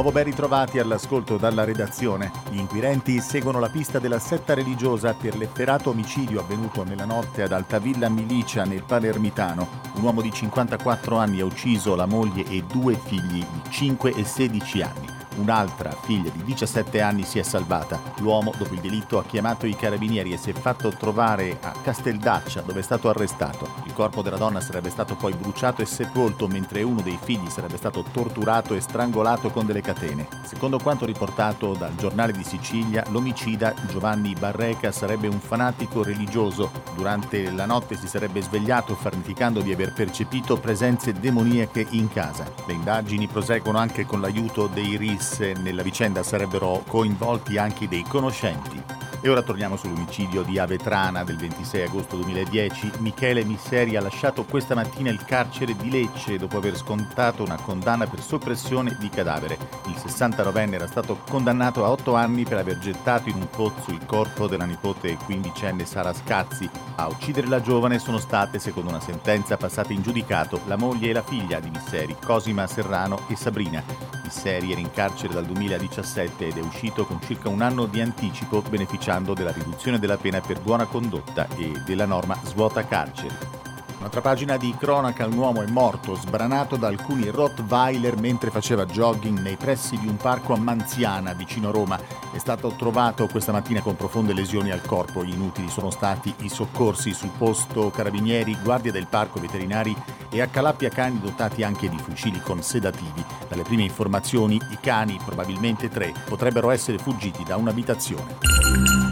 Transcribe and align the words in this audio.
Nuovo 0.00 0.12
ben 0.12 0.26
ritrovati 0.26 0.78
all'ascolto 0.78 1.38
dalla 1.38 1.64
redazione. 1.64 2.30
Gli 2.50 2.58
inquirenti 2.58 3.18
seguono 3.18 3.58
la 3.58 3.68
pista 3.68 3.98
della 3.98 4.20
setta 4.20 4.54
religiosa 4.54 5.12
per 5.12 5.36
l'efferato 5.36 5.90
omicidio 5.90 6.38
avvenuto 6.38 6.84
nella 6.84 7.04
notte 7.04 7.42
ad 7.42 7.50
Altavilla 7.50 8.08
Milicia 8.08 8.62
nel 8.62 8.84
Palermitano. 8.84 9.66
Un 9.94 10.04
uomo 10.04 10.22
di 10.22 10.32
54 10.32 11.16
anni 11.16 11.40
ha 11.40 11.44
ucciso 11.44 11.96
la 11.96 12.06
moglie 12.06 12.44
e 12.44 12.62
due 12.62 12.94
figli 12.94 13.44
di 13.44 13.70
5 13.70 14.12
e 14.14 14.24
16 14.24 14.82
anni. 14.82 15.07
Un'altra, 15.38 15.92
figlia 16.02 16.30
di 16.30 16.42
17 16.42 17.00
anni, 17.00 17.22
si 17.22 17.38
è 17.38 17.44
salvata. 17.44 18.00
L'uomo, 18.18 18.52
dopo 18.58 18.74
il 18.74 18.80
delitto, 18.80 19.18
ha 19.18 19.24
chiamato 19.24 19.66
i 19.66 19.76
carabinieri 19.76 20.32
e 20.32 20.36
si 20.36 20.50
è 20.50 20.52
fatto 20.52 20.88
trovare 20.90 21.58
a 21.62 21.72
Casteldaccia, 21.80 22.62
dove 22.62 22.80
è 22.80 22.82
stato 22.82 23.08
arrestato. 23.08 23.68
Il 23.84 23.92
corpo 23.92 24.20
della 24.22 24.36
donna 24.36 24.60
sarebbe 24.60 24.90
stato 24.90 25.14
poi 25.14 25.34
bruciato 25.34 25.80
e 25.80 25.86
sepolto, 25.86 26.48
mentre 26.48 26.82
uno 26.82 27.02
dei 27.02 27.16
figli 27.22 27.48
sarebbe 27.50 27.76
stato 27.76 28.04
torturato 28.10 28.74
e 28.74 28.80
strangolato 28.80 29.50
con 29.50 29.64
delle 29.64 29.80
catene. 29.80 30.26
Secondo 30.42 30.78
quanto 30.78 31.06
riportato 31.06 31.74
dal 31.74 31.94
giornale 31.94 32.32
di 32.32 32.42
Sicilia, 32.42 33.04
l'omicida 33.10 33.74
Giovanni 33.88 34.34
Barreca 34.36 34.90
sarebbe 34.90 35.28
un 35.28 35.38
fanatico 35.38 36.02
religioso. 36.02 36.72
Durante 36.96 37.52
la 37.52 37.64
notte 37.64 37.96
si 37.96 38.08
sarebbe 38.08 38.42
svegliato 38.42 38.96
farnificando 38.96 39.60
di 39.60 39.72
aver 39.72 39.92
percepito 39.92 40.58
presenze 40.58 41.12
demoniache 41.12 41.86
in 41.90 42.08
casa. 42.08 42.44
Le 42.66 42.72
indagini 42.72 43.28
proseguono 43.28 43.78
anche 43.78 44.04
con 44.04 44.20
l'aiuto 44.20 44.66
dei 44.66 44.96
RIS 44.96 45.27
nella 45.36 45.82
vicenda 45.82 46.22
sarebbero 46.22 46.82
coinvolti 46.86 47.58
anche 47.58 47.86
dei 47.88 48.02
conoscenti. 48.02 48.97
E 49.20 49.28
ora 49.28 49.42
torniamo 49.42 49.76
sull'omicidio 49.76 50.42
di 50.42 50.60
Avetrana 50.60 51.24
del 51.24 51.36
26 51.36 51.82
agosto 51.82 52.14
2010. 52.18 52.92
Michele 52.98 53.42
Misseri 53.42 53.96
ha 53.96 54.00
lasciato 54.00 54.44
questa 54.44 54.76
mattina 54.76 55.10
il 55.10 55.24
carcere 55.24 55.74
di 55.74 55.90
Lecce 55.90 56.38
dopo 56.38 56.56
aver 56.56 56.76
scontato 56.76 57.42
una 57.42 57.56
condanna 57.56 58.06
per 58.06 58.20
soppressione 58.20 58.96
di 59.00 59.08
cadavere. 59.08 59.58
Il 59.86 59.96
69enne 59.96 60.74
era 60.74 60.86
stato 60.86 61.18
condannato 61.28 61.84
a 61.84 61.90
8 61.90 62.14
anni 62.14 62.44
per 62.44 62.58
aver 62.58 62.78
gettato 62.78 63.28
in 63.28 63.34
un 63.34 63.50
pozzo 63.50 63.90
il 63.90 64.06
corpo 64.06 64.46
della 64.46 64.66
nipote 64.66 65.16
quindicenne 65.24 65.84
Sara 65.84 66.14
Scazzi. 66.14 66.70
A 66.94 67.08
uccidere 67.08 67.48
la 67.48 67.60
giovane 67.60 67.98
sono 67.98 68.18
state, 68.18 68.60
secondo 68.60 68.90
una 68.90 69.00
sentenza 69.00 69.56
passata 69.56 69.92
in 69.92 70.02
giudicato, 70.02 70.60
la 70.66 70.76
moglie 70.76 71.10
e 71.10 71.14
la 71.14 71.22
figlia 71.22 71.58
di 71.58 71.70
Misseri, 71.70 72.16
Cosima 72.24 72.68
Serrano 72.68 73.22
e 73.26 73.34
Sabrina. 73.34 73.82
Misseri 74.22 74.72
era 74.72 74.80
in 74.80 74.90
carcere 74.90 75.32
dal 75.32 75.46
2017 75.46 76.48
ed 76.48 76.58
è 76.58 76.60
uscito 76.60 77.06
con 77.06 77.18
circa 77.22 77.48
un 77.48 77.62
anno 77.62 77.86
di 77.86 78.00
anticipo 78.02 78.60
beneficiando 79.08 79.32
della 79.32 79.52
riduzione 79.52 79.98
della 79.98 80.18
pena 80.18 80.40
per 80.40 80.60
buona 80.60 80.84
condotta 80.84 81.48
e 81.56 81.82
della 81.84 82.04
norma 82.04 82.38
svuota 82.44 82.86
carceri. 82.86 83.57
Un'altra 83.98 84.20
pagina 84.20 84.56
di 84.56 84.72
cronaca, 84.78 85.26
un 85.26 85.36
uomo 85.36 85.60
è 85.60 85.66
morto 85.66 86.14
sbranato 86.14 86.76
da 86.76 86.86
alcuni 86.86 87.30
Rottweiler 87.30 88.16
mentre 88.16 88.50
faceva 88.50 88.86
jogging 88.86 89.40
nei 89.40 89.56
pressi 89.56 89.98
di 89.98 90.06
un 90.06 90.16
parco 90.16 90.54
a 90.54 90.56
Manziana, 90.56 91.32
vicino 91.32 91.68
a 91.68 91.72
Roma. 91.72 91.98
È 92.32 92.38
stato 92.38 92.72
trovato 92.78 93.26
questa 93.26 93.50
mattina 93.50 93.80
con 93.80 93.96
profonde 93.96 94.32
lesioni 94.32 94.70
al 94.70 94.82
corpo. 94.82 95.24
Inutili 95.24 95.68
sono 95.68 95.90
stati 95.90 96.32
i 96.42 96.48
soccorsi 96.48 97.12
sul 97.12 97.32
posto 97.36 97.90
carabinieri, 97.90 98.56
guardia 98.62 98.92
del 98.92 99.08
parco, 99.08 99.40
veterinari 99.40 99.96
e 100.30 100.40
a 100.40 100.46
Calappia 100.46 100.90
cani 100.90 101.18
dotati 101.18 101.64
anche 101.64 101.88
di 101.88 101.98
fucili 101.98 102.40
con 102.40 102.62
sedativi. 102.62 103.24
Dalle 103.48 103.62
prime 103.62 103.82
informazioni 103.82 104.60
i 104.70 104.78
cani, 104.80 105.18
probabilmente 105.24 105.88
tre, 105.88 106.12
potrebbero 106.24 106.70
essere 106.70 106.98
fuggiti 106.98 107.42
da 107.42 107.56
un'abitazione. 107.56 109.07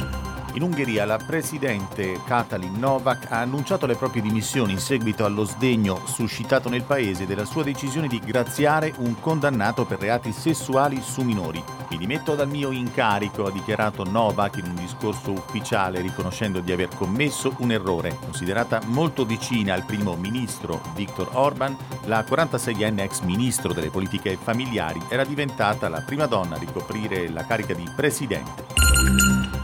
In 0.57 0.63
Ungheria 0.63 1.05
la 1.05 1.19
presidente 1.19 2.19
Katalin 2.25 2.79
Novak 2.79 3.31
ha 3.31 3.41
annunciato 3.41 3.85
le 3.85 3.95
proprie 3.95 4.23
dimissioni 4.23 4.73
in 4.73 4.79
seguito 4.79 5.27
allo 5.27 5.45
sdegno 5.45 6.01
suscitato 6.07 6.71
nel 6.71 6.83
paese 6.83 7.27
della 7.27 7.45
sua 7.45 7.63
decisione 7.63 8.09
di 8.09 8.19
graziare 8.21 8.95
un 8.97 9.21
condannato 9.21 9.85
per 9.85 9.99
reati 9.99 10.33
sessuali 10.33 11.03
su 11.03 11.21
minori. 11.21 11.63
Mi 11.91 11.99
dimetto 11.99 12.35
dal 12.35 12.49
mio 12.49 12.71
incarico, 12.71 13.45
ha 13.45 13.51
dichiarato 13.51 14.03
Novak 14.05 14.57
in 14.57 14.69
un 14.69 14.77
discorso 14.77 15.31
ufficiale 15.33 16.01
riconoscendo 16.01 16.61
di 16.61 16.73
aver 16.73 16.89
commesso 16.89 17.53
un 17.59 17.73
errore. 17.73 18.17
Considerata 18.19 18.81
molto 18.87 19.27
vicina 19.27 19.75
al 19.75 19.85
primo 19.85 20.17
ministro 20.17 20.81
Viktor 20.95 21.29
Orban, 21.33 21.77
la 22.07 22.25
46enne 22.27 23.01
ex 23.01 23.21
ministro 23.21 23.75
delle 23.75 23.91
politiche 23.91 24.39
familiari 24.43 25.03
era 25.11 25.25
diventata 25.27 25.91
la 25.91 26.01
prima 26.01 26.25
donna 26.25 26.57
a 26.57 26.59
ricoprire 26.59 27.29
la 27.29 27.45
carica 27.45 27.75
di 27.75 27.85
presidente. 27.95 29.56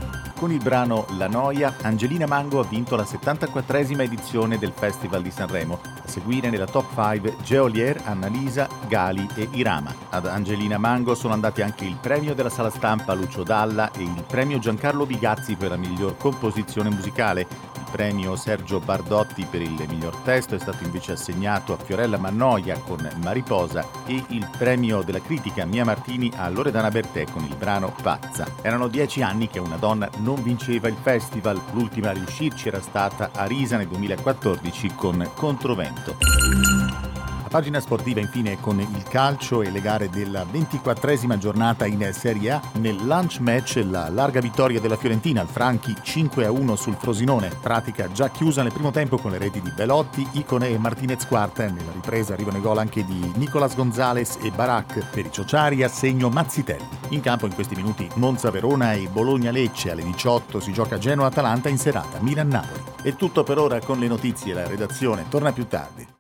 Con 0.43 0.51
il 0.51 0.61
brano 0.61 1.07
La 1.11 1.29
Noia, 1.29 1.77
Angelina 1.83 2.27
Mango 2.27 2.59
ha 2.59 2.65
vinto 2.65 2.97
la 2.97 3.05
74esima 3.05 4.01
edizione 4.01 4.59
del 4.59 4.73
Festival 4.75 5.23
di 5.23 5.31
Sanremo. 5.31 5.79
A 5.85 6.09
seguire 6.09 6.51
nella 6.51 6.67
top 6.67 6.87
5 6.97 7.37
Geolier, 7.45 8.01
Annalisa, 8.07 8.69
Gali 8.89 9.25
e 9.37 9.49
Irama. 9.53 9.95
Ad 10.11 10.27
Angelina 10.27 10.79
Mango 10.79 11.15
sono 11.15 11.33
andati 11.33 11.63
anche 11.63 11.85
il 11.85 11.97
premio 12.01 12.35
della 12.35 12.51
sala 12.51 12.71
stampa 12.71 13.15
Lucio 13.15 13.45
Dalla 13.45 13.93
e 13.93 14.03
il 14.03 14.25
premio 14.27 14.59
Giancarlo 14.59 15.07
Bigazzi 15.07 15.55
per 15.55 15.71
la 15.71 15.77
miglior 15.77 16.17
composizione 16.17 16.91
musicale. 16.91 17.47
Premio 17.93 18.37
Sergio 18.37 18.81
Bardotti 18.81 19.47
per 19.49 19.61
il 19.61 19.85
miglior 19.87 20.17
testo 20.25 20.55
è 20.55 20.59
stato 20.59 20.83
invece 20.83 21.13
assegnato 21.13 21.75
a 21.75 21.77
Fiorella 21.77 22.17
Mannoia 22.17 22.79
con 22.79 23.07
Mariposa 23.23 23.87
e 24.07 24.25
il 24.29 24.49
premio 24.57 25.03
della 25.03 25.21
critica 25.21 25.67
Mia 25.67 25.85
Martini 25.85 26.33
a 26.37 26.49
Loredana 26.49 26.89
Bertè 26.89 27.27
con 27.31 27.45
il 27.45 27.55
brano 27.55 27.95
Pazza. 28.01 28.47
Erano 28.63 28.89
dieci 28.89 29.21
anni 29.21 29.49
che 29.49 29.59
una 29.59 29.77
donna 29.77 30.09
non 30.21 30.43
vinceva 30.43 30.89
il 30.89 30.97
festival, 31.01 31.61
l'ultima 31.73 32.09
a 32.09 32.13
riuscirci 32.13 32.69
era 32.69 32.81
stata 32.81 33.31
Arisa 33.35 33.77
nel 33.77 33.89
2014 33.89 34.95
con 34.95 35.31
Controvento. 35.35 37.12
Pagina 37.53 37.81
sportiva 37.81 38.19
infine 38.19 38.59
con 38.59 38.81
il 38.81 39.03
calcio 39.11 39.61
e 39.61 39.71
le 39.71 39.83
gare 39.83 40.09
della 40.09 40.43
24esima 40.43 41.37
giornata 41.37 41.85
in 41.85 42.09
Serie 42.15 42.53
A. 42.53 42.63
Nel 42.79 42.97
lunch 42.97 43.41
match 43.41 43.85
la 43.91 44.09
larga 44.09 44.41
vittoria 44.41 44.81
della 44.81 44.97
Fiorentina 44.97 45.43
al 45.43 45.49
Franchi 45.49 45.93
5-1 45.93 46.73
sul 46.73 46.97
Frosinone, 46.99 47.51
pratica 47.61 48.11
già 48.11 48.31
chiusa 48.31 48.63
nel 48.63 48.73
primo 48.73 48.91
tempo 48.91 49.19
con 49.19 49.33
le 49.33 49.37
reti 49.37 49.61
di 49.61 49.71
Belotti, 49.71 50.27
Icone 50.33 50.71
e 50.71 50.79
Martinez 50.79 51.27
Quarta. 51.27 51.67
Nella 51.67 51.93
ripresa 51.93 52.33
arrivano 52.33 52.57
i 52.57 52.63
gol 52.63 52.79
anche 52.79 53.05
di 53.05 53.31
Nicolas 53.35 53.77
Gonzalez 53.77 54.39
e 54.41 54.51
Barak 54.51 55.11
per 55.11 55.27
i 55.27 55.31
Ciociari 55.31 55.83
a 55.83 55.89
segno 55.89 56.31
Mazzitelli. 56.31 56.89
In 57.11 57.21
campo 57.21 57.45
in 57.45 57.55
questi 57.55 57.75
minuti 57.75 58.09
Monza-Verona 58.15 58.95
e 58.95 59.09
Bologna-Lecce 59.13 59.91
alle 59.91 60.05
18 60.05 60.59
si 60.59 60.73
gioca 60.73 60.97
Genoa-Atalanta 60.97 61.69
in 61.69 61.77
serata 61.77 62.19
Milan-Napoli. 62.23 62.83
È 63.03 63.15
tutto 63.15 63.43
per 63.43 63.59
ora 63.59 63.79
con 63.81 63.99
le 63.99 64.09
notizie, 64.09 64.55
la 64.55 64.67
redazione 64.67 65.27
torna 65.29 65.53
più 65.53 65.67
tardi. 65.67 66.12